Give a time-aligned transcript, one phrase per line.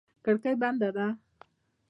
[0.25, 1.07] کړکۍ بنده ده.